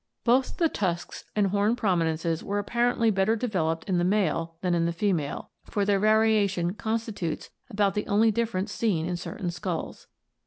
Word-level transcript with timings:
Both 0.23 0.57
the 0.57 0.67
tusks 0.67 1.25
and 1.35 1.45
horn 1.45 1.75
promi 1.75 2.05
nences 2.11 2.41
were 2.41 2.57
apparently 2.57 3.11
better 3.11 3.35
developed 3.35 3.87
in 3.87 3.99
the 3.99 4.03
male 4.03 4.55
than 4.61 4.73
in 4.73 4.87
the 4.87 4.91
female, 4.93 5.51
for 5.65 5.85
their 5.85 5.99
variation 5.99 6.73
constitutes 6.73 7.51
about 7.69 7.93
the 7.93 8.07
only 8.07 8.31
difference 8.31 8.71
seen 8.71 9.05
in 9.05 9.15
certain 9.15 9.51
skulls. 9.51 10.07